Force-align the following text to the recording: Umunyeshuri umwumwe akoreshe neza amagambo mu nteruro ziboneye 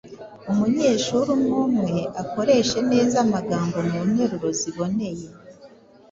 Umunyeshuri 0.51 1.27
umwumwe 1.37 1.97
akoreshe 2.21 2.79
neza 2.91 3.15
amagambo 3.25 3.77
mu 3.89 3.99
nteruro 4.09 4.49
ziboneye 4.59 5.25